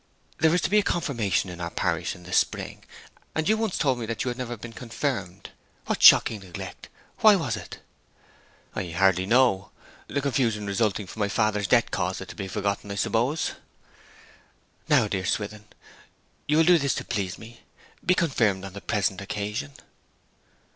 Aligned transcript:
There 0.39 0.55
is 0.55 0.61
to 0.61 0.69
be 0.71 0.79
a 0.79 0.83
confirmation 0.83 1.51
in 1.51 1.61
our 1.61 1.69
parish 1.69 2.15
in 2.15 2.23
the 2.23 2.33
spring, 2.33 2.83
and 3.35 3.47
you 3.47 3.55
once 3.55 3.77
told 3.77 3.99
me 3.99 4.07
that 4.07 4.23
you 4.23 4.29
had 4.29 4.37
never 4.39 4.57
been 4.57 4.73
confirmed. 4.73 5.51
What 5.85 6.01
shocking 6.01 6.39
neglect! 6.39 6.89
Why 7.19 7.35
was 7.35 7.55
it?' 7.55 7.77
'I 8.73 8.85
hardly 8.93 9.27
know. 9.27 9.69
The 10.07 10.19
confusion 10.19 10.65
resulting 10.65 11.05
from 11.05 11.19
my 11.19 11.27
father's 11.27 11.67
death 11.67 11.91
caused 11.91 12.19
it 12.19 12.29
to 12.29 12.35
be 12.35 12.47
forgotten, 12.47 12.89
I 12.89 12.95
suppose.' 12.95 13.51
'Now, 14.89 15.07
dear 15.07 15.23
Swithin, 15.27 15.65
you 16.47 16.57
will 16.57 16.63
do 16.63 16.79
this 16.79 16.95
to 16.95 17.05
please 17.05 17.37
me, 17.37 17.59
be 18.03 18.15
confirmed 18.15 18.65
on 18.65 18.73
the 18.73 18.81
present 18.81 19.21
occasion?' 19.21 19.73